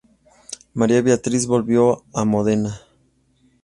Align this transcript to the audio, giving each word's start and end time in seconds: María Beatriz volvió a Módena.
María 0.73 1.03
Beatriz 1.03 1.45
volvió 1.45 2.05
a 2.15 2.25
Módena. 2.25 2.81